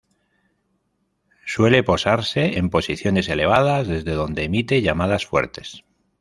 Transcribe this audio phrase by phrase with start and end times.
[1.45, 5.83] Suele posarse en posiciones elevadas, desde donde emite llamadas fuertes.